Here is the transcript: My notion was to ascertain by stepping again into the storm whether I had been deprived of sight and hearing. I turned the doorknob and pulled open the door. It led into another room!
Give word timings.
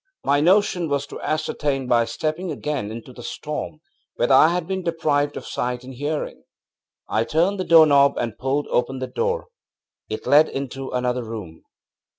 My 0.23 0.39
notion 0.41 0.89
was 0.89 1.05
to 1.05 1.21
ascertain 1.21 1.85
by 1.85 2.05
stepping 2.05 2.49
again 2.51 2.89
into 2.89 3.13
the 3.13 3.21
storm 3.21 3.81
whether 4.15 4.33
I 4.33 4.47
had 4.47 4.65
been 4.65 4.81
deprived 4.81 5.37
of 5.37 5.45
sight 5.45 5.83
and 5.83 5.93
hearing. 5.93 6.41
I 7.07 7.23
turned 7.23 7.59
the 7.59 7.63
doorknob 7.65 8.17
and 8.17 8.35
pulled 8.35 8.65
open 8.71 8.97
the 8.97 9.05
door. 9.05 9.49
It 10.09 10.25
led 10.25 10.49
into 10.49 10.89
another 10.89 11.23
room! 11.23 11.61